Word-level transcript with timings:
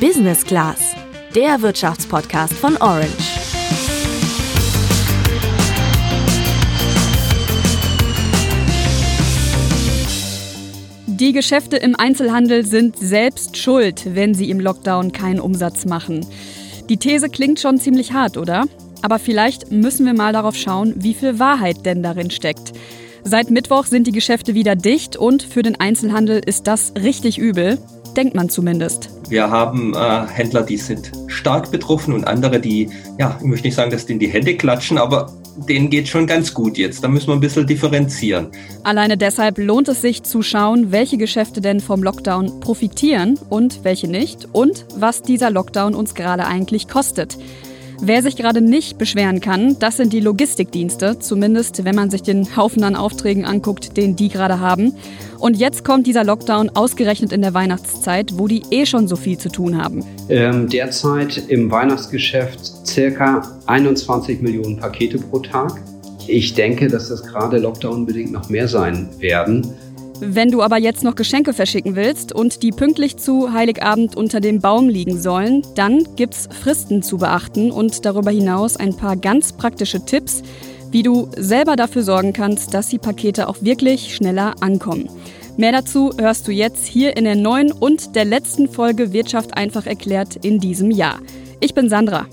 Business 0.00 0.44
Class, 0.44 0.94
der 1.34 1.62
Wirtschaftspodcast 1.62 2.52
von 2.52 2.76
Orange. 2.76 3.08
Die 11.06 11.32
Geschäfte 11.32 11.78
im 11.78 11.96
Einzelhandel 11.96 12.66
sind 12.66 12.98
selbst 12.98 13.56
schuld, 13.56 14.14
wenn 14.14 14.34
sie 14.34 14.50
im 14.50 14.60
Lockdown 14.60 15.12
keinen 15.12 15.40
Umsatz 15.40 15.86
machen. 15.86 16.26
Die 16.90 16.98
These 16.98 17.30
klingt 17.30 17.58
schon 17.58 17.78
ziemlich 17.78 18.12
hart, 18.12 18.36
oder? 18.36 18.66
Aber 19.00 19.18
vielleicht 19.18 19.72
müssen 19.72 20.04
wir 20.04 20.12
mal 20.12 20.34
darauf 20.34 20.56
schauen, 20.56 20.92
wie 20.96 21.14
viel 21.14 21.38
Wahrheit 21.38 21.86
denn 21.86 22.02
darin 22.02 22.30
steckt. 22.30 22.74
Seit 23.24 23.50
Mittwoch 23.50 23.86
sind 23.86 24.06
die 24.06 24.12
Geschäfte 24.12 24.54
wieder 24.54 24.76
dicht 24.76 25.16
und 25.16 25.42
für 25.42 25.62
den 25.62 25.80
Einzelhandel 25.80 26.42
ist 26.44 26.66
das 26.66 26.92
richtig 27.02 27.38
übel 27.38 27.78
denkt 28.16 28.34
man 28.34 28.48
zumindest. 28.48 29.10
Wir 29.28 29.50
haben 29.50 29.94
äh, 29.94 30.26
Händler, 30.26 30.62
die 30.62 30.76
sind 30.76 31.12
stark 31.26 31.70
betroffen 31.70 32.14
und 32.14 32.26
andere, 32.26 32.60
die, 32.60 32.88
ja, 33.18 33.36
ich 33.40 33.46
möchte 33.46 33.66
nicht 33.66 33.74
sagen, 33.74 33.90
dass 33.90 34.06
denen 34.06 34.20
die 34.20 34.28
Hände 34.28 34.56
klatschen, 34.56 34.98
aber 34.98 35.32
denen 35.68 35.90
geht 35.90 36.08
schon 36.08 36.26
ganz 36.26 36.52
gut 36.52 36.76
jetzt. 36.76 37.02
Da 37.02 37.08
müssen 37.08 37.28
wir 37.28 37.34
ein 37.34 37.40
bisschen 37.40 37.66
differenzieren. 37.66 38.48
Alleine 38.84 39.16
deshalb 39.16 39.58
lohnt 39.58 39.88
es 39.88 40.02
sich 40.02 40.22
zu 40.22 40.42
schauen, 40.42 40.92
welche 40.92 41.16
Geschäfte 41.16 41.60
denn 41.60 41.80
vom 41.80 42.02
Lockdown 42.02 42.60
profitieren 42.60 43.38
und 43.48 43.84
welche 43.84 44.08
nicht 44.08 44.48
und 44.52 44.86
was 44.96 45.22
dieser 45.22 45.50
Lockdown 45.50 45.94
uns 45.94 46.14
gerade 46.14 46.46
eigentlich 46.46 46.88
kostet. 46.88 47.36
Wer 48.00 48.22
sich 48.22 48.36
gerade 48.36 48.60
nicht 48.60 48.98
beschweren 48.98 49.40
kann, 49.40 49.78
das 49.78 49.96
sind 49.96 50.12
die 50.12 50.20
Logistikdienste, 50.20 51.18
zumindest 51.18 51.84
wenn 51.84 51.94
man 51.94 52.10
sich 52.10 52.22
den 52.22 52.56
Haufen 52.56 52.84
an 52.84 52.94
Aufträgen 52.94 53.46
anguckt, 53.46 53.96
den 53.96 54.16
die 54.16 54.28
gerade 54.28 54.60
haben. 54.60 54.92
Und 55.38 55.56
jetzt 55.56 55.84
kommt 55.84 56.06
dieser 56.06 56.22
Lockdown 56.22 56.70
ausgerechnet 56.70 57.32
in 57.32 57.40
der 57.40 57.54
Weihnachtszeit, 57.54 58.32
wo 58.34 58.48
die 58.48 58.62
eh 58.70 58.84
schon 58.84 59.08
so 59.08 59.16
viel 59.16 59.38
zu 59.38 59.48
tun 59.48 59.82
haben. 59.82 60.04
Ähm, 60.28 60.68
derzeit 60.68 61.38
im 61.48 61.70
Weihnachtsgeschäft 61.70 62.86
circa 62.86 63.42
21 63.66 64.42
Millionen 64.42 64.76
Pakete 64.76 65.18
pro 65.18 65.38
Tag. 65.38 65.80
Ich 66.28 66.54
denke, 66.54 66.88
dass 66.88 67.08
das 67.08 67.22
gerade 67.22 67.58
Lockdown-bedingt 67.58 68.32
noch 68.32 68.48
mehr 68.50 68.68
sein 68.68 69.08
werden. 69.20 69.66
Wenn 70.20 70.50
du 70.50 70.62
aber 70.62 70.78
jetzt 70.78 71.04
noch 71.04 71.14
Geschenke 71.14 71.52
verschicken 71.52 71.94
willst 71.94 72.32
und 72.32 72.62
die 72.62 72.70
pünktlich 72.70 73.18
zu 73.18 73.52
Heiligabend 73.52 74.16
unter 74.16 74.40
dem 74.40 74.60
Baum 74.60 74.88
liegen 74.88 75.20
sollen, 75.20 75.62
dann 75.74 76.06
gibt's 76.16 76.48
Fristen 76.50 77.02
zu 77.02 77.18
beachten 77.18 77.70
und 77.70 78.06
darüber 78.06 78.30
hinaus 78.30 78.76
ein 78.76 78.96
paar 78.96 79.16
ganz 79.16 79.52
praktische 79.52 80.04
Tipps, 80.04 80.42
wie 80.90 81.02
du 81.02 81.28
selber 81.36 81.76
dafür 81.76 82.02
sorgen 82.02 82.32
kannst, 82.32 82.72
dass 82.72 82.88
die 82.88 82.98
Pakete 82.98 83.48
auch 83.48 83.56
wirklich 83.60 84.14
schneller 84.14 84.54
ankommen. 84.60 85.10
Mehr 85.58 85.72
dazu 85.72 86.12
hörst 86.18 86.48
du 86.48 86.52
jetzt 86.52 86.86
hier 86.86 87.16
in 87.16 87.24
der 87.24 87.36
neuen 87.36 87.72
und 87.72 88.16
der 88.16 88.24
letzten 88.24 88.68
Folge 88.68 89.12
Wirtschaft 89.12 89.56
einfach 89.56 89.86
erklärt 89.86 90.36
in 90.36 90.60
diesem 90.60 90.90
Jahr. 90.90 91.18
Ich 91.60 91.74
bin 91.74 91.88
Sandra. 91.88 92.26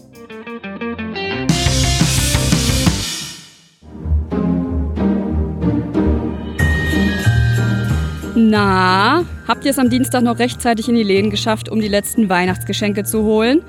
Na, 8.53 9.25
habt 9.47 9.65
ihr 9.65 9.71
es 9.71 9.79
am 9.79 9.89
Dienstag 9.89 10.21
noch 10.21 10.37
rechtzeitig 10.37 10.87
in 10.87 10.93
die 10.93 11.01
Läden 11.01 11.31
geschafft, 11.31 11.69
um 11.69 11.81
die 11.81 11.87
letzten 11.87 12.29
Weihnachtsgeschenke 12.29 13.03
zu 13.03 13.23
holen? 13.23 13.63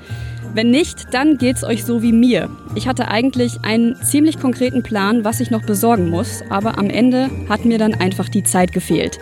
Wenn 0.53 0.69
nicht, 0.69 1.11
dann 1.11 1.39
geht's 1.39 1.63
euch 1.63 1.83
so 1.83 2.03
wie 2.03 2.11
mir. 2.11 2.51
Ich 2.75 2.87
hatte 2.87 3.07
eigentlich 3.07 3.57
einen 3.63 3.95
ziemlich 4.03 4.39
konkreten 4.39 4.83
Plan, 4.83 5.23
was 5.23 5.39
ich 5.39 5.49
noch 5.49 5.65
besorgen 5.65 6.11
muss, 6.11 6.43
aber 6.51 6.77
am 6.77 6.91
Ende 6.91 7.31
hat 7.49 7.65
mir 7.65 7.79
dann 7.79 7.95
einfach 7.95 8.29
die 8.29 8.43
Zeit 8.43 8.73
gefehlt. 8.73 9.17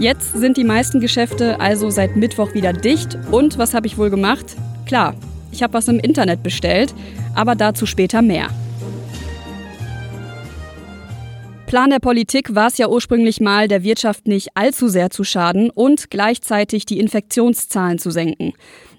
Jetzt 0.00 0.32
sind 0.32 0.56
die 0.56 0.64
meisten 0.64 0.98
Geschäfte 0.98 1.60
also 1.60 1.90
seit 1.90 2.16
Mittwoch 2.16 2.52
wieder 2.54 2.72
dicht 2.72 3.16
und 3.30 3.56
was 3.56 3.74
habe 3.74 3.86
ich 3.86 3.98
wohl 3.98 4.10
gemacht? 4.10 4.56
Klar, 4.84 5.14
ich 5.52 5.62
habe 5.62 5.74
was 5.74 5.86
im 5.86 6.00
Internet 6.00 6.42
bestellt, 6.42 6.92
aber 7.36 7.54
dazu 7.54 7.86
später 7.86 8.20
mehr. 8.20 8.48
Plan 11.68 11.90
der 11.90 11.98
Politik 11.98 12.54
war 12.54 12.68
es 12.68 12.78
ja 12.78 12.88
ursprünglich 12.88 13.42
mal, 13.42 13.68
der 13.68 13.82
Wirtschaft 13.82 14.26
nicht 14.26 14.48
allzu 14.54 14.88
sehr 14.88 15.10
zu 15.10 15.22
schaden 15.22 15.68
und 15.68 16.08
gleichzeitig 16.08 16.86
die 16.86 16.98
Infektionszahlen 16.98 17.98
zu 17.98 18.10
senken. 18.10 18.54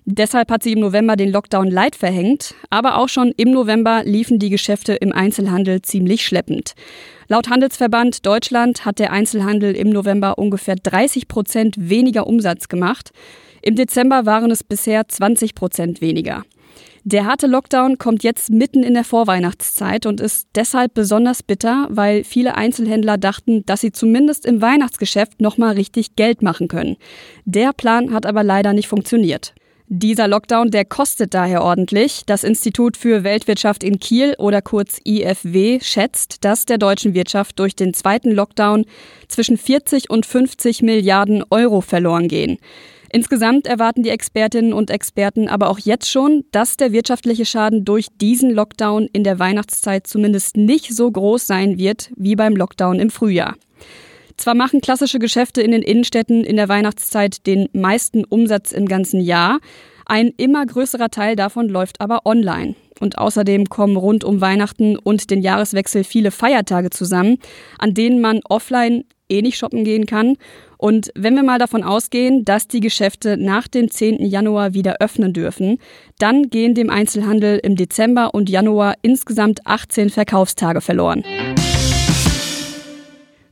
Deshalb 0.05 0.51
hat 0.51 0.61
sie 0.61 0.73
im 0.73 0.79
November 0.79 1.15
den 1.15 1.31
Lockdown 1.31 1.71
Light 1.71 1.95
verhängt, 1.95 2.53
aber 2.69 2.99
auch 2.99 3.09
schon 3.09 3.33
im 3.37 3.49
November 3.49 4.03
liefen 4.05 4.37
die 4.37 4.51
Geschäfte 4.51 4.93
im 4.93 5.11
Einzelhandel 5.11 5.81
ziemlich 5.81 6.23
schleppend. 6.23 6.75
Laut 7.27 7.49
Handelsverband 7.49 8.27
Deutschland 8.27 8.85
hat 8.85 8.99
der 8.99 9.13
Einzelhandel 9.13 9.75
im 9.75 9.89
November 9.89 10.37
ungefähr 10.37 10.75
30 10.75 11.27
Prozent 11.27 11.89
weniger 11.89 12.27
Umsatz 12.27 12.67
gemacht. 12.67 13.09
Im 13.63 13.77
Dezember 13.77 14.27
waren 14.27 14.51
es 14.51 14.63
bisher 14.63 15.07
20 15.07 15.55
Prozent 15.55 16.01
weniger. 16.01 16.43
Der 17.03 17.25
harte 17.25 17.47
Lockdown 17.47 17.97
kommt 17.97 18.23
jetzt 18.23 18.49
mitten 18.49 18.83
in 18.83 18.93
der 18.93 19.03
Vorweihnachtszeit 19.03 20.05
und 20.05 20.19
ist 20.19 20.49
deshalb 20.55 20.93
besonders 20.93 21.43
bitter, 21.43 21.87
weil 21.89 22.23
viele 22.23 22.55
Einzelhändler 22.55 23.17
dachten, 23.17 23.65
dass 23.65 23.81
sie 23.81 23.91
zumindest 23.91 24.45
im 24.45 24.61
Weihnachtsgeschäft 24.61 25.39
nochmal 25.39 25.75
richtig 25.75 26.15
Geld 26.15 26.41
machen 26.41 26.67
können. 26.67 26.97
Der 27.45 27.71
Plan 27.73 28.13
hat 28.13 28.25
aber 28.25 28.43
leider 28.43 28.73
nicht 28.73 28.87
funktioniert. 28.87 29.53
Dieser 29.91 30.27
Lockdown, 30.27 30.69
der 30.69 30.85
kostet 30.85 31.33
daher 31.33 31.63
ordentlich. 31.63 32.21
Das 32.27 32.43
Institut 32.43 32.95
für 32.95 33.23
Weltwirtschaft 33.23 33.83
in 33.83 33.99
Kiel 33.99 34.35
oder 34.37 34.61
kurz 34.61 35.01
IFW 35.03 35.79
schätzt, 35.81 36.45
dass 36.45 36.65
der 36.65 36.77
deutschen 36.77 37.15
Wirtschaft 37.15 37.57
durch 37.57 37.75
den 37.75 37.95
zweiten 37.95 38.29
Lockdown 38.29 38.85
zwischen 39.27 39.57
40 39.57 40.11
und 40.11 40.27
50 40.27 40.83
Milliarden 40.83 41.43
Euro 41.49 41.81
verloren 41.81 42.27
gehen. 42.27 42.59
Insgesamt 43.11 43.65
erwarten 43.65 44.03
die 44.03 44.09
Expertinnen 44.09 44.73
und 44.73 44.91
Experten 44.91 45.47
aber 45.47 45.69
auch 45.69 45.79
jetzt 45.79 46.09
schon, 46.09 46.45
dass 46.51 46.77
der 46.77 46.91
wirtschaftliche 46.91 47.45
Schaden 47.45 47.85
durch 47.85 48.07
diesen 48.21 48.51
Lockdown 48.51 49.07
in 49.11 49.23
der 49.23 49.39
Weihnachtszeit 49.39 50.05
zumindest 50.05 50.57
nicht 50.57 50.93
so 50.93 51.09
groß 51.09 51.47
sein 51.47 51.77
wird 51.77 52.11
wie 52.15 52.35
beim 52.35 52.55
Lockdown 52.55 52.99
im 52.99 53.09
Frühjahr. 53.09 53.55
Zwar 54.37 54.55
machen 54.55 54.79
klassische 54.79 55.19
Geschäfte 55.19 55.61
in 55.61 55.71
den 55.71 55.81
Innenstädten 55.81 56.43
in 56.43 56.55
der 56.55 56.69
Weihnachtszeit 56.69 57.45
den 57.45 57.67
meisten 57.73 58.23
Umsatz 58.23 58.71
im 58.71 58.87
ganzen 58.87 59.19
Jahr, 59.19 59.59
ein 60.09 60.33
immer 60.37 60.65
größerer 60.65 61.09
Teil 61.09 61.35
davon 61.35 61.69
läuft 61.69 62.01
aber 62.01 62.25
online. 62.25 62.73
Und 62.99 63.19
außerdem 63.19 63.69
kommen 63.69 63.95
rund 63.95 64.23
um 64.23 64.41
Weihnachten 64.41 64.97
und 64.97 65.29
den 65.29 65.41
Jahreswechsel 65.41 66.03
viele 66.03 66.31
Feiertage 66.31 66.89
zusammen, 66.89 67.37
an 67.77 67.93
denen 67.93 68.19
man 68.19 68.41
offline 68.49 69.05
eh 69.29 69.41
nicht 69.41 69.57
shoppen 69.57 69.83
gehen 69.83 70.05
kann 70.05 70.35
und 70.81 71.11
wenn 71.13 71.35
wir 71.35 71.43
mal 71.43 71.59
davon 71.59 71.83
ausgehen, 71.83 72.45
dass 72.45 72.69
die 72.69 72.79
Geschäfte 72.79 73.35
nach 73.35 73.67
dem 73.67 73.91
10. 73.91 74.23
Januar 74.25 74.73
wieder 74.73 75.01
öffnen 75.01 75.33
dürfen, 75.33 75.77
dann 76.19 76.49
gehen 76.49 76.73
dem 76.73 76.89
Einzelhandel 76.89 77.59
im 77.61 77.75
Dezember 77.75 78.33
und 78.33 78.49
Januar 78.49 78.95
insgesamt 79.01 79.67
18 79.67 80.09
Verkaufstage 80.09 80.79
verloren. 80.79 81.25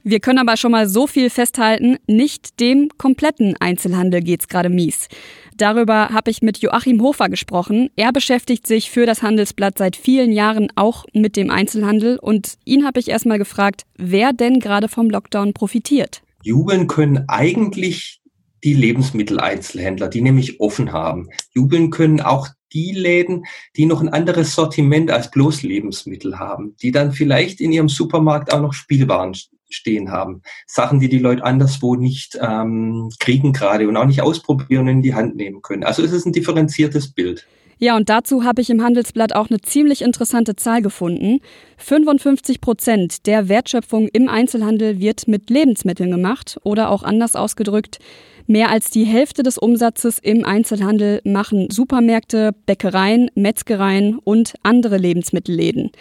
Wir 0.09 0.21
können 0.21 0.39
aber 0.39 0.55
schon 0.55 0.71
mal 0.71 0.87
so 0.87 1.05
viel 1.05 1.29
festhalten, 1.29 1.97
nicht 2.07 2.59
dem 2.61 2.89
kompletten 2.97 3.55
Einzelhandel 3.59 4.21
geht's 4.21 4.47
gerade 4.47 4.69
mies. 4.69 5.09
Darüber 5.57 6.09
habe 6.09 6.31
ich 6.31 6.41
mit 6.41 6.59
Joachim 6.59 7.01
Hofer 7.01 7.27
gesprochen. 7.27 7.89
Er 7.95 8.13
beschäftigt 8.13 8.67
sich 8.67 8.89
für 8.89 9.05
das 9.05 9.21
Handelsblatt 9.21 9.77
seit 9.77 9.95
vielen 9.95 10.31
Jahren 10.31 10.69
auch 10.75 11.05
mit 11.13 11.35
dem 11.35 11.49
Einzelhandel 11.49 12.19
und 12.19 12.53
ihn 12.63 12.85
habe 12.85 12.99
ich 12.99 13.09
erstmal 13.09 13.37
gefragt, 13.37 13.83
wer 13.97 14.31
denn 14.31 14.59
gerade 14.59 14.87
vom 14.87 15.09
Lockdown 15.09 15.53
profitiert 15.53 16.21
jubeln 16.47 16.87
können 16.87 17.25
eigentlich 17.27 18.21
die 18.63 18.73
Lebensmitteleinzelhändler, 18.73 20.07
die 20.07 20.21
nämlich 20.21 20.61
offen 20.61 20.93
haben. 20.93 21.27
Jubeln 21.53 21.89
können 21.89 22.21
auch 22.21 22.47
die 22.73 22.93
Läden, 22.93 23.43
die 23.75 23.85
noch 23.85 24.01
ein 24.01 24.09
anderes 24.09 24.55
Sortiment 24.55 25.11
als 25.11 25.29
bloß 25.29 25.63
Lebensmittel 25.63 26.39
haben, 26.39 26.75
die 26.81 26.91
dann 26.91 27.11
vielleicht 27.11 27.59
in 27.61 27.71
ihrem 27.71 27.89
Supermarkt 27.89 28.53
auch 28.53 28.61
noch 28.61 28.73
Spielwaren 28.73 29.35
stehen 29.69 30.11
haben. 30.11 30.41
Sachen, 30.65 30.99
die 30.99 31.09
die 31.09 31.19
Leute 31.19 31.43
anderswo 31.43 31.95
nicht 31.95 32.37
ähm, 32.41 33.09
kriegen 33.19 33.53
gerade 33.53 33.87
und 33.87 33.97
auch 33.97 34.05
nicht 34.05 34.21
ausprobieren 34.21 34.81
und 34.81 34.87
in 34.87 35.01
die 35.01 35.15
Hand 35.15 35.35
nehmen 35.35 35.61
können. 35.61 35.83
Also 35.83 36.03
es 36.03 36.11
ist 36.11 36.25
ein 36.25 36.33
differenziertes 36.33 37.11
Bild. 37.11 37.47
Ja, 37.79 37.95
und 37.95 38.09
dazu 38.09 38.43
habe 38.43 38.61
ich 38.61 38.71
im 38.71 38.83
Handelsblatt 38.83 39.35
auch 39.35 39.49
eine 39.49 39.61
ziemlich 39.61 40.01
interessante 40.01 40.55
Zahl 40.55 40.81
gefunden. 40.81 41.41
55 41.77 42.59
Prozent 42.59 43.27
der 43.27 43.49
Wertschöpfung 43.49 44.07
im 44.07 44.29
Einzelhandel 44.29 44.99
wird 44.99 45.27
mit 45.27 45.51
Lebensmitteln 45.51 46.09
gemacht 46.09 46.59
oder 46.63 46.89
auch 46.89 47.03
anders 47.03 47.35
ausgedrückt. 47.35 47.99
Mehr 48.47 48.71
als 48.71 48.89
die 48.89 49.03
Hälfte 49.03 49.43
des 49.43 49.57
Umsatzes 49.59 50.17
im 50.19 50.43
Einzelhandel 50.43 51.21
machen 51.23 51.69
Supermärkte, 51.69 52.55
Bäckereien, 52.65 53.29
Metzgereien 53.35 54.17
und 54.23 54.55
andere 54.63 54.97
Lebensmittelläden. 54.97 55.91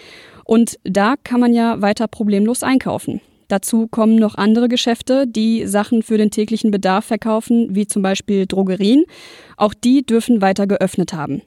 Und 0.45 0.79
da 0.85 1.17
kann 1.25 1.41
man 1.41 1.53
ja 1.53 1.83
weiter 1.83 2.07
problemlos 2.07 2.63
einkaufen. 2.63 3.21
Dazu 3.49 3.87
kommen 3.87 4.17
noch 4.17 4.35
andere 4.35 4.69
Geschäfte, 4.69 5.27
die 5.27 5.67
Sachen 5.67 6.03
für 6.03 6.19
den 6.19 6.31
täglichen 6.31 6.71
Bedarf 6.71 7.05
verkaufen, 7.05 7.69
wie 7.75 7.87
zum 7.87 8.03
Beispiel 8.03 8.47
Drogerien. 8.47 9.05
Auch 9.57 9.75
die 9.75 10.05
dürfen 10.05 10.41
weiter 10.41 10.67
geöffnet 10.67 11.13
haben. 11.13 11.43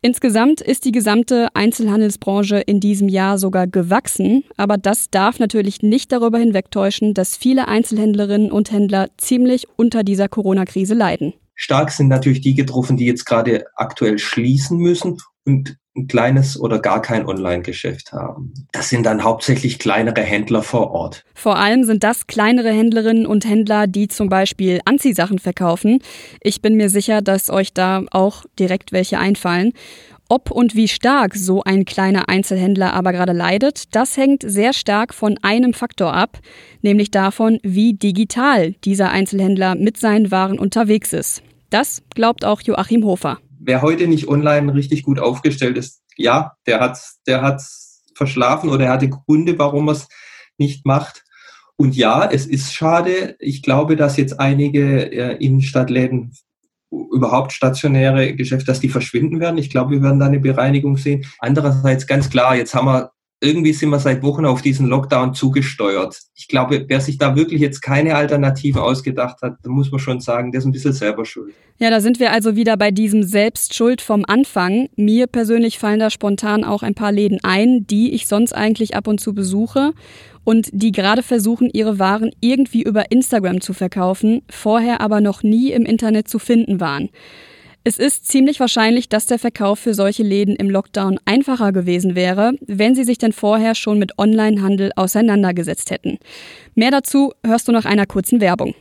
Insgesamt 0.00 0.60
ist 0.60 0.84
die 0.84 0.92
gesamte 0.92 1.48
Einzelhandelsbranche 1.54 2.58
in 2.58 2.78
diesem 2.78 3.08
Jahr 3.08 3.36
sogar 3.36 3.66
gewachsen, 3.66 4.44
aber 4.56 4.78
das 4.78 5.10
darf 5.10 5.40
natürlich 5.40 5.82
nicht 5.82 6.12
darüber 6.12 6.38
hinwegtäuschen, 6.38 7.14
dass 7.14 7.36
viele 7.36 7.66
Einzelhändlerinnen 7.66 8.52
und 8.52 8.70
Händler 8.70 9.08
ziemlich 9.16 9.66
unter 9.76 10.04
dieser 10.04 10.28
Corona-Krise 10.28 10.94
leiden. 10.94 11.34
stark 11.56 11.90
sind 11.90 12.06
natürlich 12.06 12.42
die 12.42 12.54
getroffen, 12.54 12.96
die 12.96 13.06
jetzt 13.06 13.24
gerade 13.24 13.64
aktuell 13.74 14.18
schließen 14.18 14.78
müssen 14.78 15.18
und 15.44 15.76
ein 15.98 16.06
kleines 16.08 16.58
oder 16.58 16.78
gar 16.78 17.02
kein 17.02 17.26
Online-Geschäft 17.26 18.12
haben. 18.12 18.54
Das 18.72 18.88
sind 18.88 19.04
dann 19.04 19.24
hauptsächlich 19.24 19.78
kleinere 19.78 20.22
Händler 20.22 20.62
vor 20.62 20.90
Ort. 20.90 21.24
Vor 21.34 21.56
allem 21.56 21.84
sind 21.84 22.04
das 22.04 22.26
kleinere 22.26 22.70
Händlerinnen 22.70 23.26
und 23.26 23.44
Händler, 23.44 23.86
die 23.86 24.08
zum 24.08 24.28
Beispiel 24.28 24.80
Anziehsachen 24.84 25.38
verkaufen. 25.38 26.00
Ich 26.40 26.62
bin 26.62 26.76
mir 26.76 26.88
sicher, 26.88 27.22
dass 27.22 27.50
euch 27.50 27.72
da 27.72 28.02
auch 28.10 28.44
direkt 28.58 28.92
welche 28.92 29.18
einfallen. 29.18 29.72
Ob 30.30 30.50
und 30.50 30.74
wie 30.74 30.88
stark 30.88 31.34
so 31.34 31.62
ein 31.64 31.86
kleiner 31.86 32.28
Einzelhändler 32.28 32.92
aber 32.92 33.12
gerade 33.12 33.32
leidet, 33.32 33.94
das 33.94 34.16
hängt 34.18 34.42
sehr 34.46 34.74
stark 34.74 35.14
von 35.14 35.38
einem 35.42 35.72
Faktor 35.72 36.12
ab, 36.12 36.38
nämlich 36.82 37.10
davon, 37.10 37.58
wie 37.62 37.94
digital 37.94 38.72
dieser 38.84 39.10
Einzelhändler 39.10 39.74
mit 39.74 39.96
seinen 39.96 40.30
Waren 40.30 40.58
unterwegs 40.58 41.14
ist. 41.14 41.42
Das 41.70 42.02
glaubt 42.14 42.44
auch 42.44 42.60
Joachim 42.60 43.04
Hofer 43.04 43.38
wer 43.58 43.82
heute 43.82 44.06
nicht 44.06 44.28
online 44.28 44.74
richtig 44.74 45.02
gut 45.02 45.18
aufgestellt 45.18 45.76
ist, 45.76 46.02
ja, 46.16 46.52
der 46.66 46.80
hat 46.80 46.98
der 47.26 47.42
hat's 47.42 48.04
verschlafen 48.14 48.70
oder 48.70 48.86
er 48.86 48.92
hatte 48.92 49.08
Gründe, 49.08 49.58
warum 49.58 49.88
er 49.88 49.92
es 49.92 50.08
nicht 50.58 50.84
macht. 50.84 51.24
Und 51.76 51.94
ja, 51.96 52.28
es 52.28 52.46
ist 52.46 52.74
schade. 52.74 53.36
Ich 53.38 53.62
glaube, 53.62 53.94
dass 53.94 54.16
jetzt 54.16 54.40
einige 54.40 55.12
äh, 55.12 55.36
Innenstadtläden 55.36 56.32
überhaupt 56.90 57.52
stationäre 57.52 58.34
Geschäfte, 58.34 58.66
dass 58.66 58.80
die 58.80 58.88
verschwinden 58.88 59.40
werden. 59.40 59.58
Ich 59.58 59.70
glaube, 59.70 59.92
wir 59.92 60.02
werden 60.02 60.18
da 60.18 60.26
eine 60.26 60.40
Bereinigung 60.40 60.96
sehen. 60.96 61.24
Andererseits 61.38 62.06
ganz 62.06 62.30
klar, 62.30 62.56
jetzt 62.56 62.74
haben 62.74 62.86
wir 62.86 63.12
irgendwie 63.40 63.72
sind 63.72 63.90
wir 63.90 64.00
seit 64.00 64.22
Wochen 64.22 64.44
auf 64.44 64.62
diesen 64.62 64.86
Lockdown 64.88 65.32
zugesteuert. 65.32 66.18
Ich 66.34 66.48
glaube, 66.48 66.84
wer 66.88 67.00
sich 67.00 67.18
da 67.18 67.36
wirklich 67.36 67.60
jetzt 67.60 67.80
keine 67.80 68.16
Alternative 68.16 68.82
ausgedacht 68.82 69.42
hat, 69.42 69.58
da 69.62 69.70
muss 69.70 69.92
man 69.92 70.00
schon 70.00 70.20
sagen, 70.20 70.50
der 70.50 70.58
ist 70.60 70.64
ein 70.64 70.72
bisschen 70.72 70.92
selber 70.92 71.24
schuld. 71.24 71.54
Ja, 71.78 71.90
da 71.90 72.00
sind 72.00 72.18
wir 72.18 72.32
also 72.32 72.56
wieder 72.56 72.76
bei 72.76 72.90
diesem 72.90 73.22
Selbstschuld 73.22 74.00
vom 74.00 74.24
Anfang. 74.26 74.88
Mir 74.96 75.28
persönlich 75.28 75.78
fallen 75.78 76.00
da 76.00 76.10
spontan 76.10 76.64
auch 76.64 76.82
ein 76.82 76.94
paar 76.94 77.12
Läden 77.12 77.38
ein, 77.44 77.86
die 77.86 78.12
ich 78.12 78.26
sonst 78.26 78.52
eigentlich 78.52 78.96
ab 78.96 79.06
und 79.06 79.20
zu 79.20 79.32
besuche 79.34 79.92
und 80.42 80.70
die 80.72 80.90
gerade 80.90 81.22
versuchen, 81.22 81.70
ihre 81.72 82.00
Waren 82.00 82.30
irgendwie 82.40 82.82
über 82.82 83.12
Instagram 83.12 83.60
zu 83.60 83.72
verkaufen, 83.72 84.42
vorher 84.50 85.00
aber 85.00 85.20
noch 85.20 85.44
nie 85.44 85.70
im 85.70 85.84
Internet 85.84 86.26
zu 86.26 86.40
finden 86.40 86.80
waren. 86.80 87.10
Es 87.88 87.98
ist 87.98 88.26
ziemlich 88.26 88.60
wahrscheinlich, 88.60 89.08
dass 89.08 89.24
der 89.24 89.38
Verkauf 89.38 89.78
für 89.78 89.94
solche 89.94 90.22
Läden 90.22 90.56
im 90.56 90.68
Lockdown 90.68 91.18
einfacher 91.24 91.72
gewesen 91.72 92.14
wäre, 92.14 92.52
wenn 92.66 92.94
sie 92.94 93.02
sich 93.02 93.16
denn 93.16 93.32
vorher 93.32 93.74
schon 93.74 93.98
mit 93.98 94.18
Onlinehandel 94.18 94.92
auseinandergesetzt 94.94 95.90
hätten. 95.90 96.18
Mehr 96.74 96.90
dazu 96.90 97.32
hörst 97.42 97.66
du 97.66 97.72
nach 97.72 97.86
einer 97.86 98.04
kurzen 98.04 98.42
Werbung. 98.42 98.74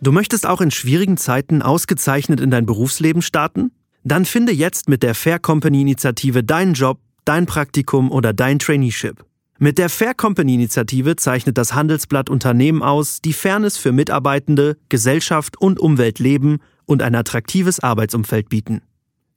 Du 0.00 0.12
möchtest 0.12 0.46
auch 0.46 0.62
in 0.62 0.70
schwierigen 0.70 1.18
Zeiten 1.18 1.60
ausgezeichnet 1.60 2.40
in 2.40 2.50
dein 2.50 2.64
Berufsleben 2.64 3.20
starten? 3.20 3.70
Dann 4.02 4.24
finde 4.24 4.52
jetzt 4.52 4.88
mit 4.88 5.02
der 5.02 5.14
Fair 5.14 5.38
Company 5.38 5.82
Initiative 5.82 6.42
deinen 6.42 6.72
Job, 6.72 7.00
dein 7.26 7.44
Praktikum 7.44 8.10
oder 8.10 8.32
dein 8.32 8.58
Traineeship. 8.58 9.26
Mit 9.58 9.76
der 9.76 9.90
Fair 9.90 10.14
Company 10.14 10.54
Initiative 10.54 11.16
zeichnet 11.16 11.58
das 11.58 11.74
Handelsblatt 11.74 12.30
Unternehmen 12.30 12.82
aus, 12.82 13.20
die 13.20 13.34
Fairness 13.34 13.76
für 13.76 13.92
Mitarbeitende, 13.92 14.78
Gesellschaft 14.88 15.60
und 15.60 15.78
Umwelt 15.78 16.18
leben 16.18 16.60
und 16.88 17.02
ein 17.02 17.14
attraktives 17.14 17.80
Arbeitsumfeld 17.80 18.48
bieten. 18.48 18.80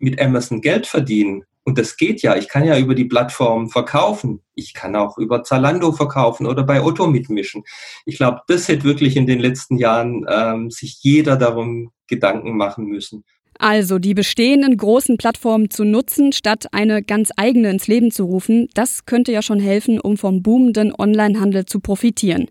mit 0.00 0.20
Amazon 0.20 0.60
Geld 0.60 0.88
verdienen? 0.88 1.44
Und 1.70 1.78
das 1.78 1.96
geht 1.96 2.20
ja. 2.22 2.34
Ich 2.34 2.48
kann 2.48 2.64
ja 2.64 2.76
über 2.76 2.96
die 2.96 3.04
Plattform 3.04 3.70
verkaufen. 3.70 4.40
Ich 4.56 4.74
kann 4.74 4.96
auch 4.96 5.18
über 5.18 5.44
Zalando 5.44 5.92
verkaufen 5.92 6.48
oder 6.48 6.64
bei 6.64 6.82
Otto 6.82 7.06
mitmischen. 7.06 7.62
Ich 8.06 8.16
glaube, 8.16 8.40
das 8.48 8.66
hätte 8.66 8.82
wirklich 8.82 9.16
in 9.16 9.24
den 9.26 9.38
letzten 9.38 9.78
Jahren 9.78 10.26
ähm, 10.28 10.72
sich 10.72 10.98
jeder 11.00 11.36
darum 11.36 11.92
Gedanken 12.08 12.56
machen 12.56 12.86
müssen. 12.86 13.22
Also 13.56 14.00
die 14.00 14.14
bestehenden 14.14 14.76
großen 14.76 15.16
Plattformen 15.16 15.70
zu 15.70 15.84
nutzen, 15.84 16.32
statt 16.32 16.66
eine 16.72 17.04
ganz 17.04 17.30
eigene 17.36 17.70
ins 17.70 17.86
Leben 17.86 18.10
zu 18.10 18.24
rufen, 18.24 18.66
das 18.74 19.06
könnte 19.06 19.30
ja 19.30 19.40
schon 19.40 19.60
helfen, 19.60 20.00
um 20.00 20.16
vom 20.16 20.42
boomenden 20.42 20.92
Onlinehandel 20.98 21.66
zu 21.66 21.78
profitieren. 21.78 22.48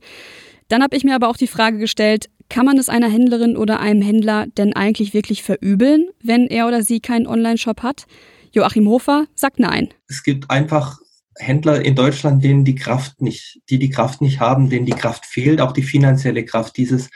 Dann 0.69 0.81
habe 0.81 0.95
ich 0.95 1.03
mir 1.03 1.15
aber 1.15 1.27
auch 1.27 1.35
die 1.35 1.47
Frage 1.47 1.77
gestellt, 1.77 2.29
kann 2.47 2.65
man 2.65 2.77
es 2.77 2.87
einer 2.87 3.09
Händlerin 3.09 3.57
oder 3.57 3.81
einem 3.81 4.01
Händler 4.01 4.47
denn 4.57 4.71
eigentlich 4.71 5.13
wirklich 5.13 5.43
verübeln, 5.43 6.07
wenn 6.23 6.47
er 6.47 6.69
oder 6.69 6.83
sie 6.83 7.01
keinen 7.01 7.27
Online-Shop 7.27 7.83
hat? 7.83 8.05
Joachim 8.51 8.87
Hofer 8.87 9.27
sagt 9.35 9.59
nein. 9.59 9.89
Es 10.07 10.23
gibt 10.23 10.49
einfach 10.49 10.99
Händler 11.39 11.83
in 11.83 11.95
Deutschland, 11.95 12.43
denen 12.43 12.65
die 12.65 12.75
Kraft 12.75 13.21
nicht, 13.21 13.61
die 13.69 13.79
die 13.79 13.89
Kraft 13.89 14.21
nicht 14.21 14.39
haben, 14.39 14.69
denen 14.69 14.85
die 14.85 14.91
Kraft 14.91 15.25
fehlt, 15.25 15.61
auch 15.61 15.71
die 15.71 15.83
finanzielle 15.83 16.43
Kraft, 16.43 16.75
dieses 16.77 17.09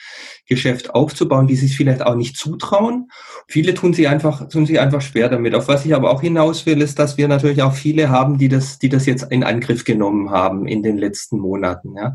Geschäft 0.45 0.93
aufzubauen, 0.93 1.47
die 1.47 1.55
sich 1.55 1.75
vielleicht 1.77 2.01
auch 2.01 2.15
nicht 2.15 2.35
zutrauen. 2.35 3.09
Viele 3.47 3.73
tun 3.73 3.93
sich 3.93 4.07
einfach, 4.07 4.47
tun 4.49 4.65
sich 4.65 4.79
einfach 4.79 5.01
schwer 5.01 5.29
damit. 5.29 5.55
Auf 5.55 5.67
was 5.67 5.85
ich 5.85 5.95
aber 5.95 6.11
auch 6.11 6.21
hinaus 6.21 6.65
will, 6.65 6.81
ist, 6.81 6.99
dass 6.99 7.17
wir 7.17 7.27
natürlich 7.27 7.61
auch 7.61 7.73
viele 7.73 8.09
haben, 8.09 8.37
die 8.37 8.49
das, 8.49 8.77
die 8.77 8.89
das 8.89 9.05
jetzt 9.05 9.31
in 9.31 9.43
Angriff 9.43 9.85
genommen 9.85 10.31
haben 10.31 10.67
in 10.67 10.83
den 10.83 10.97
letzten 10.97 11.39
Monaten, 11.39 11.95
ja, 11.95 12.13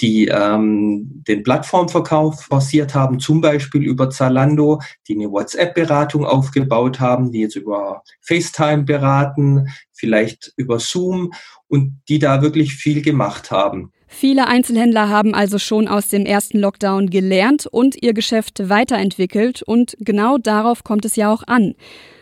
die 0.00 0.26
ähm, 0.26 1.22
den 1.26 1.42
Plattformverkauf 1.42 2.42
forciert 2.42 2.94
haben, 2.94 3.18
zum 3.18 3.40
Beispiel 3.40 3.82
über 3.82 4.10
Zalando, 4.10 4.80
die 5.08 5.14
eine 5.14 5.30
WhatsApp-Beratung 5.30 6.24
aufgebaut 6.26 7.00
haben, 7.00 7.32
die 7.32 7.40
jetzt 7.40 7.56
über 7.56 8.02
FaceTime 8.20 8.84
beraten, 8.84 9.68
vielleicht 9.92 10.52
über 10.56 10.80
Zoom 10.80 11.32
und 11.68 12.00
die 12.08 12.18
da 12.18 12.42
wirklich 12.42 12.74
viel 12.74 13.00
gemacht 13.00 13.50
haben. 13.50 13.92
Viele 14.12 14.48
Einzelhändler 14.48 15.08
haben 15.08 15.34
also 15.34 15.58
schon 15.58 15.86
aus 15.86 16.08
dem 16.08 16.26
ersten 16.26 16.58
Lockdown 16.58 17.10
gelernt 17.10 17.66
und 17.66 18.02
ihr 18.02 18.12
Geschäft 18.12 18.68
weiterentwickelt 18.68 19.62
und 19.62 19.96
genau 20.00 20.36
darauf 20.36 20.82
kommt 20.82 21.04
es 21.04 21.14
ja 21.14 21.32
auch 21.32 21.44
an. 21.46 21.74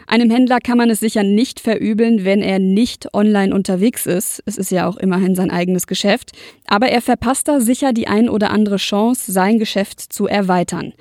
Einem 0.07 0.31
Händler 0.31 0.61
kann 0.61 0.79
man 0.79 0.91
es 0.91 1.01
sicher 1.01 1.23
nicht 1.23 1.61
verübeln, 1.61 2.25
wenn 2.25 2.41
er 2.41 2.59
nicht 2.59 3.15
online 3.15 3.55
unterwegs 3.55 4.07
ist. 4.07 4.43
Es 4.45 4.59
ist 4.59 4.71
ja 4.71 4.87
auch 4.87 4.97
immerhin 4.97 5.35
sein 5.35 5.51
eigenes 5.51 5.87
Geschäft. 5.87 6.33
Aber 6.67 6.89
er 6.89 7.03
verpasst 7.03 7.49
da 7.49 7.59
sicher 7.59 7.93
die 7.93 8.07
ein 8.07 8.29
oder 8.29 8.51
andere 8.51 8.77
Chance, 8.77 9.33
sein 9.33 9.59
Geschäft 9.59 10.01
zu 10.01 10.27
erweitern. 10.27 10.93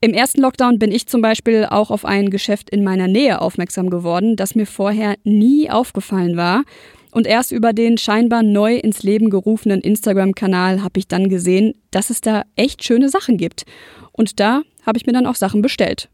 Im 0.00 0.12
ersten 0.12 0.42
Lockdown 0.42 0.78
bin 0.78 0.90
ich 0.90 1.06
zum 1.06 1.22
Beispiel 1.22 1.66
auch 1.70 1.90
auf 1.92 2.04
ein 2.04 2.30
Geschäft 2.30 2.68
in 2.68 2.84
meiner 2.84 3.06
Nähe 3.06 3.40
aufmerksam 3.40 3.90
geworden, 3.90 4.36
das 4.36 4.56
mir 4.56 4.66
vorher 4.66 5.16
nie 5.22 5.70
aufgefallen 5.70 6.36
war. 6.36 6.64
Und 7.12 7.26
erst 7.26 7.52
über 7.52 7.74
den 7.74 7.98
scheinbar 7.98 8.42
neu 8.42 8.74
ins 8.74 9.02
Leben 9.02 9.28
gerufenen 9.28 9.82
Instagram-Kanal 9.82 10.82
habe 10.82 10.98
ich 10.98 11.06
dann 11.06 11.28
gesehen, 11.28 11.74
dass 11.90 12.08
es 12.08 12.22
da 12.22 12.42
echt 12.56 12.82
schöne 12.82 13.10
Sachen 13.10 13.36
gibt. 13.36 13.64
Und 14.12 14.40
da 14.40 14.62
habe 14.84 14.96
ich 14.96 15.06
mir 15.06 15.12
dann 15.12 15.26
auch 15.26 15.34
Sachen 15.34 15.60
bestellt. 15.60 16.08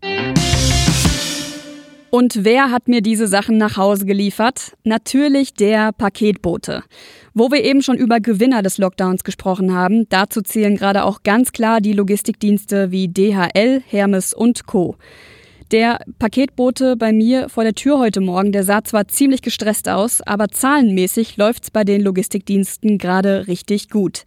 Und 2.11 2.45
wer 2.45 2.73
hat 2.73 2.88
mir 2.88 3.00
diese 3.00 3.28
Sachen 3.28 3.59
nach 3.59 3.76
Hause 3.76 4.07
geliefert? 4.07 4.73
Natürlich 4.83 5.55
der 5.55 5.93
Paketbote. 5.93 6.83
Wo 7.33 7.52
wir 7.52 7.62
eben 7.62 7.83
schon 7.83 7.97
über 7.97 8.19
Gewinner 8.19 8.62
des 8.62 8.78
Lockdowns 8.78 9.23
gesprochen 9.23 9.75
haben, 9.75 10.09
dazu 10.09 10.43
zählen 10.43 10.76
gerade 10.76 11.05
auch 11.05 11.23
ganz 11.23 11.52
klar 11.52 11.81
die 11.81 11.93
Logistikdienste 11.93 12.90
wie 12.90 13.07
DHL, 13.07 13.83
Hermes 13.87 14.35
und 14.35 14.67
Co. 14.67 14.97
Der 15.70 15.98
Paketbote 16.18 16.96
bei 16.96 17.12
mir 17.12 17.50
vor 17.50 17.62
der 17.62 17.75
Tür 17.75 17.98
heute 17.98 18.22
Morgen, 18.22 18.52
der 18.52 18.64
sah 18.64 18.84
zwar 18.84 19.06
ziemlich 19.06 19.42
gestresst 19.42 19.87
aus, 19.87 20.22
aber 20.22 20.48
zahlenmäßig 20.48 21.37
läuft's 21.37 21.70
bei 21.70 21.84
den 21.84 22.00
Logistikdiensten 22.00 22.96
gerade 22.96 23.46
richtig 23.48 23.90
gut. 23.90 24.25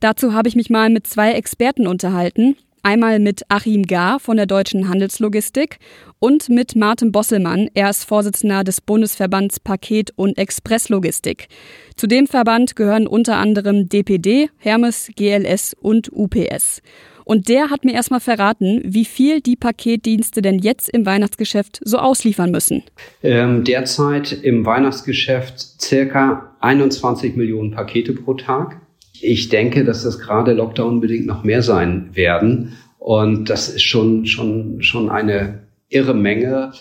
Dazu 0.00 0.34
habe 0.34 0.48
ich 0.48 0.56
mich 0.56 0.68
mal 0.68 0.90
mit 0.90 1.06
zwei 1.06 1.32
Experten 1.32 1.86
unterhalten. 1.86 2.56
Einmal 2.82 3.18
mit 3.18 3.44
Achim 3.48 3.84
Gar 3.84 4.20
von 4.20 4.36
der 4.36 4.44
Deutschen 4.44 4.90
Handelslogistik 4.90 5.78
und 6.18 6.50
mit 6.50 6.76
Martin 6.76 7.12
Bosselmann. 7.12 7.70
Er 7.72 7.88
ist 7.88 8.04
Vorsitzender 8.04 8.62
des 8.62 8.82
Bundesverbands 8.82 9.60
Paket- 9.60 10.12
und 10.16 10.36
Expresslogistik. 10.36 11.48
Zu 11.96 12.06
dem 12.06 12.26
Verband 12.26 12.76
gehören 12.76 13.06
unter 13.06 13.38
anderem 13.38 13.88
DPD, 13.88 14.50
Hermes, 14.58 15.08
GLS 15.16 15.74
und 15.80 16.12
UPS. 16.12 16.82
Und 17.24 17.48
der 17.48 17.70
hat 17.70 17.84
mir 17.84 17.92
erstmal 17.92 18.20
verraten, 18.20 18.82
wie 18.84 19.04
viel 19.04 19.40
die 19.40 19.56
Paketdienste 19.56 20.42
denn 20.42 20.58
jetzt 20.58 20.88
im 20.88 21.06
Weihnachtsgeschäft 21.06 21.80
so 21.82 21.98
ausliefern 21.98 22.50
müssen. 22.50 22.82
Ähm, 23.22 23.64
derzeit 23.64 24.32
im 24.32 24.66
Weihnachtsgeschäft 24.66 25.80
circa 25.80 26.54
21 26.60 27.36
Millionen 27.36 27.70
Pakete 27.70 28.12
pro 28.12 28.34
Tag. 28.34 28.80
Ich 29.20 29.48
denke, 29.48 29.84
dass 29.84 30.02
das 30.02 30.18
gerade 30.18 30.52
Lockdown-bedingt 30.52 31.26
noch 31.26 31.44
mehr 31.44 31.62
sein 31.62 32.10
werden. 32.12 32.74
Und 32.98 33.48
das 33.50 33.68
ist 33.68 33.82
schon, 33.82 34.26
schon, 34.26 34.82
schon 34.82 35.10
eine 35.10 35.60
irre 35.88 36.14
Menge. 36.14 36.72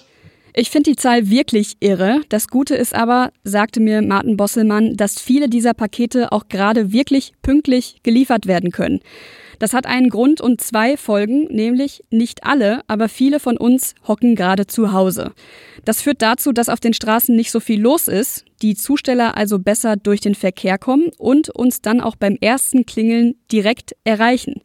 Ich 0.55 0.69
finde 0.69 0.91
die 0.91 0.95
Zahl 0.95 1.29
wirklich 1.29 1.73
irre. 1.79 2.21
Das 2.29 2.47
Gute 2.47 2.75
ist 2.75 2.93
aber, 2.93 3.31
sagte 3.43 3.79
mir 3.79 4.01
Martin 4.01 4.37
Bosselmann, 4.37 4.95
dass 4.95 5.19
viele 5.19 5.49
dieser 5.49 5.73
Pakete 5.73 6.31
auch 6.31 6.47
gerade 6.47 6.91
wirklich 6.93 7.33
pünktlich 7.41 7.97
geliefert 8.03 8.45
werden 8.45 8.71
können. 8.71 8.99
Das 9.59 9.73
hat 9.73 9.85
einen 9.85 10.09
Grund 10.09 10.41
und 10.41 10.61
zwei 10.61 10.97
Folgen, 10.97 11.45
nämlich 11.45 12.03
nicht 12.09 12.43
alle, 12.43 12.81
aber 12.87 13.09
viele 13.09 13.39
von 13.39 13.57
uns 13.57 13.95
hocken 14.07 14.35
gerade 14.35 14.67
zu 14.67 14.91
Hause. 14.91 15.31
Das 15.85 16.01
führt 16.01 16.21
dazu, 16.21 16.51
dass 16.51 16.69
auf 16.69 16.79
den 16.79 16.93
Straßen 16.93 17.35
nicht 17.35 17.51
so 17.51 17.59
viel 17.59 17.81
los 17.81 18.07
ist, 18.07 18.45
die 18.61 18.75
Zusteller 18.75 19.37
also 19.37 19.59
besser 19.59 19.95
durch 19.95 20.21
den 20.21 20.35
Verkehr 20.35 20.77
kommen 20.77 21.09
und 21.17 21.49
uns 21.49 21.81
dann 21.81 22.01
auch 22.01 22.15
beim 22.15 22.37
ersten 22.39 22.85
Klingeln 22.85 23.35
direkt 23.51 23.95
erreichen. 24.03 24.61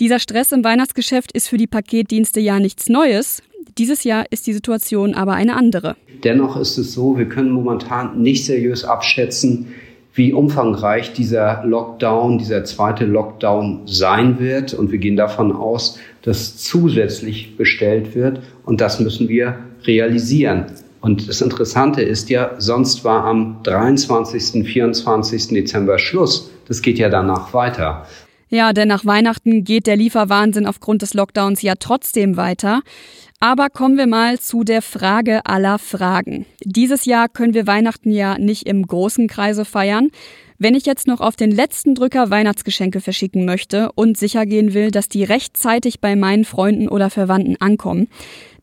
Dieser 0.00 0.18
Stress 0.18 0.52
im 0.52 0.64
Weihnachtsgeschäft 0.64 1.32
ist 1.32 1.48
für 1.48 1.58
die 1.58 1.66
Paketdienste 1.66 2.40
ja 2.40 2.58
nichts 2.58 2.88
Neues. 2.88 3.42
Dieses 3.78 4.04
Jahr 4.04 4.26
ist 4.30 4.46
die 4.46 4.52
Situation 4.52 5.14
aber 5.14 5.34
eine 5.34 5.56
andere. 5.56 5.96
Dennoch 6.24 6.56
ist 6.56 6.76
es 6.78 6.92
so, 6.92 7.16
wir 7.16 7.28
können 7.28 7.50
momentan 7.50 8.20
nicht 8.20 8.44
seriös 8.44 8.84
abschätzen, 8.84 9.68
wie 10.14 10.32
umfangreich 10.32 11.12
dieser 11.14 11.64
Lockdown, 11.64 12.38
dieser 12.38 12.64
zweite 12.64 13.04
Lockdown 13.04 13.82
sein 13.86 14.38
wird. 14.38 14.74
Und 14.74 14.92
wir 14.92 14.98
gehen 14.98 15.16
davon 15.16 15.52
aus, 15.52 15.98
dass 16.22 16.58
zusätzlich 16.58 17.56
bestellt 17.56 18.14
wird. 18.14 18.40
Und 18.64 18.80
das 18.80 19.00
müssen 19.00 19.28
wir 19.28 19.58
realisieren. 19.86 20.66
Und 21.00 21.28
das 21.28 21.40
Interessante 21.40 22.02
ist 22.02 22.30
ja, 22.30 22.52
sonst 22.58 23.04
war 23.04 23.24
am 23.24 23.60
23., 23.64 24.64
24. 24.64 25.48
Dezember 25.48 25.98
Schluss. 25.98 26.50
Das 26.68 26.80
geht 26.80 26.98
ja 26.98 27.08
danach 27.08 27.52
weiter. 27.54 28.06
Ja, 28.54 28.74
denn 28.74 28.88
nach 28.88 29.06
Weihnachten 29.06 29.64
geht 29.64 29.86
der 29.86 29.96
Lieferwahnsinn 29.96 30.66
aufgrund 30.66 31.00
des 31.00 31.14
Lockdowns 31.14 31.62
ja 31.62 31.72
trotzdem 31.78 32.36
weiter. 32.36 32.82
Aber 33.40 33.70
kommen 33.70 33.96
wir 33.96 34.06
mal 34.06 34.38
zu 34.38 34.62
der 34.62 34.82
Frage 34.82 35.46
aller 35.46 35.78
Fragen. 35.78 36.44
Dieses 36.62 37.06
Jahr 37.06 37.30
können 37.30 37.54
wir 37.54 37.66
Weihnachten 37.66 38.10
ja 38.10 38.36
nicht 38.36 38.66
im 38.68 38.86
großen 38.86 39.26
Kreise 39.26 39.64
feiern. 39.64 40.10
Wenn 40.58 40.74
ich 40.74 40.84
jetzt 40.84 41.06
noch 41.06 41.22
auf 41.22 41.34
den 41.34 41.50
letzten 41.50 41.94
Drücker 41.94 42.28
Weihnachtsgeschenke 42.28 43.00
verschicken 43.00 43.46
möchte 43.46 43.90
und 43.94 44.18
sicher 44.18 44.44
gehen 44.44 44.74
will, 44.74 44.90
dass 44.90 45.08
die 45.08 45.24
rechtzeitig 45.24 46.00
bei 46.00 46.14
meinen 46.14 46.44
Freunden 46.44 46.88
oder 46.88 47.08
Verwandten 47.08 47.56
ankommen, 47.58 48.08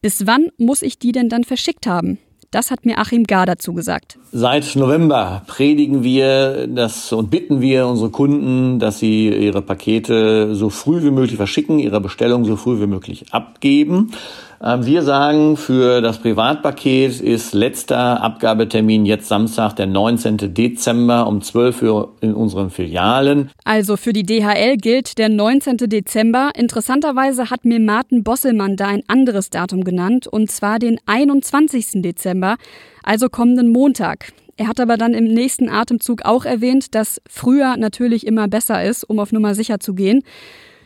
bis 0.03 0.27
wann 0.27 0.49
muss 0.59 0.83
ich 0.83 0.99
die 0.99 1.13
denn 1.13 1.29
dann 1.29 1.43
verschickt 1.43 1.87
haben? 1.87 2.19
Das 2.51 2.71
hat 2.71 2.83
mir 2.83 2.97
Achim 2.97 3.25
Gar 3.25 3.45
dazu 3.45 3.73
gesagt. 3.73 4.17
Seit 4.31 4.75
November 4.75 5.43
predigen 5.45 6.03
wir 6.03 6.65
das 6.65 7.13
und 7.13 7.29
bitten 7.29 7.61
wir 7.61 7.85
unsere 7.85 8.09
Kunden, 8.09 8.79
dass 8.79 8.97
sie 8.97 9.29
ihre 9.29 9.61
Pakete 9.61 10.55
so 10.55 10.71
früh 10.71 11.03
wie 11.03 11.11
möglich 11.11 11.37
verschicken, 11.37 11.77
ihre 11.77 12.01
Bestellung 12.01 12.45
so 12.45 12.55
früh 12.55 12.81
wie 12.81 12.87
möglich 12.87 13.25
abgeben. 13.31 14.13
Ähm, 14.61 14.85
wir 14.85 15.03
sagen, 15.03 15.55
für 15.55 16.01
das 16.01 16.19
Privatpaket 16.19 17.21
ist 17.21 17.53
letzter 17.53 18.21
Abgabetermin 18.21 19.05
jetzt 19.05 19.27
Samstag, 19.27 19.75
der 19.75 19.87
19. 19.87 20.53
Dezember 20.53 21.27
um 21.27 21.41
12 21.41 21.81
Uhr 21.83 22.15
in 22.19 22.33
unseren 22.33 22.69
Filialen. 22.69 23.51
Also 23.63 23.95
für 23.95 24.11
die 24.11 24.23
DHL 24.23 24.75
gilt 24.77 25.17
der 25.17 25.29
19. 25.29 25.77
Dezember. 25.77 26.51
Interessanterweise 26.55 27.49
hat 27.49 27.63
mir 27.63 27.79
Martin 27.79 28.23
Bosselmann 28.23 28.75
da 28.75 28.87
ein 28.87 29.03
anderes 29.07 29.49
Datum 29.49 29.83
genannt, 29.83 30.27
und 30.27 30.51
zwar 30.51 30.79
den 30.79 30.99
21. 31.05 32.01
Dezember, 32.01 32.57
also 33.03 33.29
kommenden 33.29 33.71
Montag. 33.71 34.33
Er 34.57 34.67
hat 34.67 34.81
aber 34.81 34.97
dann 34.97 35.13
im 35.13 35.23
nächsten 35.23 35.69
Atemzug 35.69 36.23
auch 36.25 36.43
erwähnt, 36.43 36.93
dass 36.93 37.21
früher 37.29 37.77
natürlich 37.77 38.27
immer 38.27 38.49
besser 38.49 38.83
ist, 38.83 39.05
um 39.05 39.19
auf 39.19 39.31
Nummer 39.31 39.55
sicher 39.55 39.79
zu 39.79 39.93
gehen. 39.93 40.21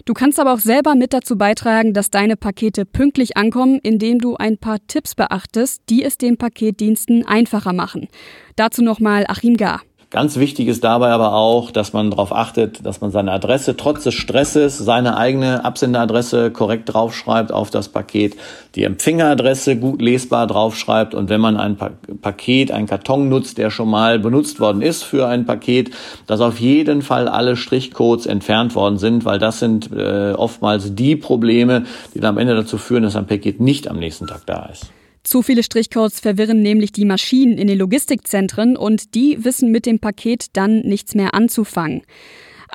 Du 0.06 0.14
kannst 0.14 0.38
aber 0.38 0.54
auch 0.54 0.60
selber 0.60 0.96
mit 0.96 1.14
dazu 1.14 1.38
beitragen, 1.38 1.94
dass 1.94 2.12
deine 2.12 2.36
Pakete 2.36 2.86
pünktlich 2.86 3.38
ankommen, 3.38 3.80
indem 3.82 4.20
du 4.20 4.36
ein 4.36 4.58
paar 4.58 4.80
Tipps 4.86 5.16
beachtest, 5.16 5.84
die 5.90 6.04
es 6.04 6.18
den 6.18 6.38
Paketdiensten 6.38 7.26
einfacher 7.26 7.72
machen. 7.72 8.10
Dazu 8.58 8.84
nochmal 8.84 9.26
Achim 9.28 9.56
Gar. 9.56 9.82
Ganz 10.14 10.38
wichtig 10.38 10.68
ist 10.68 10.84
dabei 10.84 11.10
aber 11.10 11.34
auch, 11.34 11.72
dass 11.72 11.92
man 11.92 12.12
darauf 12.12 12.36
achtet, 12.36 12.86
dass 12.86 13.02
man 13.02 13.10
seine 13.10 13.32
Adresse 13.32 13.76
trotz 13.76 14.04
des 14.04 14.14
Stresses, 14.14 14.78
seine 14.78 15.18
eigene 15.18 15.66
Absenderadresse 15.66 16.52
korrekt 16.52 16.94
draufschreibt 16.94 17.52
auf 17.52 17.72
das 17.72 17.90
Paket, 17.90 18.36
die 18.76 18.84
Empfängeradresse 18.84 19.76
gut 19.76 20.04
lesbar 20.04 20.46
draufschreibt 20.46 21.16
und 21.16 21.30
wenn 21.30 21.42
man 21.42 21.58
ein 21.58 21.78
Paket, 22.22 22.72
ein 22.72 22.86
Karton 22.86 23.28
nutzt, 23.28 23.58
der 23.58 23.72
schon 23.72 23.90
mal 23.90 24.20
benutzt 24.20 24.60
worden 24.60 24.84
ist 24.84 25.02
für 25.02 25.28
ein 25.28 25.48
Paket, 25.48 25.90
dass 26.28 26.42
auf 26.42 26.60
jeden 26.60 27.02
Fall 27.02 27.28
alle 27.28 27.56
Strichcodes 27.56 28.28
entfernt 28.28 28.76
worden 28.76 29.00
sind, 29.00 29.26
weil 29.26 29.40
das 29.40 29.58
sind 29.58 29.92
äh, 29.92 30.34
oftmals 30.34 30.94
die 30.94 31.16
Probleme, 31.16 31.86
die 32.14 32.20
dann 32.20 32.36
am 32.36 32.38
Ende 32.38 32.54
dazu 32.54 32.78
führen, 32.78 33.02
dass 33.02 33.16
ein 33.16 33.26
Paket 33.26 33.60
nicht 33.60 33.88
am 33.88 33.98
nächsten 33.98 34.28
Tag 34.28 34.46
da 34.46 34.70
ist. 34.72 34.92
Zu 35.24 35.42
viele 35.42 35.64
Strichcodes 35.64 36.20
verwirren 36.20 36.62
nämlich 36.62 36.92
die 36.92 37.06
Maschinen 37.06 37.58
in 37.58 37.68
den 37.68 37.80
Logistikzentren 37.80 38.76
und 38.76 39.16
die 39.16 39.44
wissen 39.44 39.72
mit 39.72 39.86
dem 39.86 40.00
Paket 40.00 40.48
dann 40.54 40.82
nichts 40.82 41.16
mehr 41.16 41.34
anzufangen. 41.34 42.02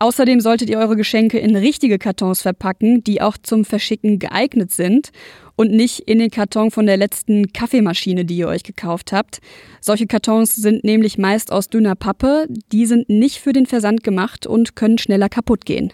Außerdem 0.00 0.40
solltet 0.40 0.70
ihr 0.70 0.78
eure 0.78 0.96
Geschenke 0.96 1.38
in 1.38 1.56
richtige 1.56 1.98
Kartons 1.98 2.42
verpacken, 2.42 3.02
die 3.02 3.20
auch 3.20 3.36
zum 3.36 3.64
Verschicken 3.64 4.18
geeignet 4.18 4.70
sind 4.70 5.10
und 5.56 5.72
nicht 5.72 5.98
in 6.00 6.20
den 6.20 6.30
Karton 6.30 6.70
von 6.70 6.86
der 6.86 6.96
letzten 6.96 7.52
Kaffeemaschine, 7.52 8.24
die 8.24 8.36
ihr 8.36 8.48
euch 8.48 8.62
gekauft 8.62 9.12
habt. 9.12 9.40
Solche 9.80 10.06
Kartons 10.06 10.54
sind 10.54 10.84
nämlich 10.84 11.18
meist 11.18 11.50
aus 11.50 11.68
dünner 11.68 11.96
Pappe, 11.96 12.46
die 12.70 12.86
sind 12.86 13.08
nicht 13.08 13.38
für 13.38 13.52
den 13.52 13.66
Versand 13.66 14.04
gemacht 14.04 14.46
und 14.46 14.76
können 14.76 14.98
schneller 14.98 15.28
kaputt 15.28 15.66
gehen. 15.66 15.92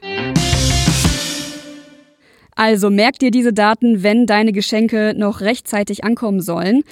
Also 2.57 2.91
merk 2.91 3.19
dir 3.19 3.31
diese 3.31 3.53
Daten, 3.53 4.03
wenn 4.03 4.27
deine 4.27 4.53
Geschenke 4.53 5.15
noch 5.17 5.41
rechtzeitig 5.41 6.05
ankommen 6.05 6.41
sollen. 6.41 6.83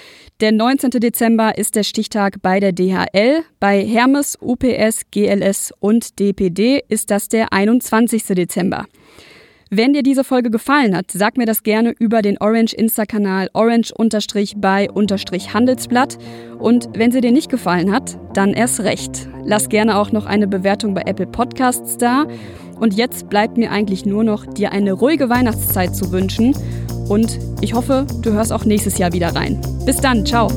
Der 0.41 0.53
19. 0.53 0.91
Dezember 0.93 1.57
ist 1.57 1.77
der 1.77 1.85
Stichtag 1.85 2.43
bei 2.43 2.61
der 2.61 2.73
DHL. 2.73 3.43
Bei 3.61 3.85
Hermes, 3.85 4.37
UPS, 4.41 5.03
GLS 5.11 5.73
und 5.79 6.19
DPD 6.19 6.83
ist 6.89 7.11
das 7.11 7.29
der 7.29 7.53
21. 7.53 8.25
Dezember. 8.25 8.87
Wenn 9.75 9.95
dir 9.95 10.03
diese 10.03 10.23
Folge 10.23 10.51
gefallen 10.51 10.95
hat, 10.95 11.13
sag 11.13 11.39
mir 11.39 11.47
das 11.47 11.63
gerne 11.63 11.95
über 11.99 12.21
den 12.21 12.37
Orange 12.39 12.75
Insta-Kanal 12.75 13.49
orange-by-handelsblatt. 13.55 16.19
Und 16.59 16.91
wenn 16.95 17.11
sie 17.11 17.23
dir 17.23 17.33
nicht 17.33 17.51
gefallen 17.51 17.91
hat, 17.91 18.19
dann 18.35 18.53
erst 18.53 18.81
recht. 18.81 19.27
Lass 19.47 19.71
gerne 19.71 19.97
auch 19.97 20.13
noch 20.13 20.27
eine 20.27 20.47
Bewertung 20.47 20.93
bei 20.93 21.05
Apple 21.07 21.27
Podcasts 21.27 21.97
da. 21.97 22.27
Und 22.79 22.95
jetzt 22.95 23.29
bleibt 23.29 23.57
mir 23.57 23.71
eigentlich 23.71 24.05
nur 24.07 24.25
noch, 24.25 24.47
dir 24.47 24.73
eine 24.73 24.93
ruhige 24.93 25.29
Weihnachtszeit 25.29 25.95
zu 25.95 26.13
wünschen. 26.13 26.55
Und 27.09 27.39
ich 27.61 27.75
hoffe, 27.75 28.07
du 28.23 28.33
hörst 28.33 28.53
auch 28.53 28.65
nächstes 28.65 28.99
Jahr 28.99 29.13
wieder 29.13 29.35
rein. 29.35 29.61
Bis 29.85 29.97
dann, 29.97 30.25
ciao. 30.27 30.49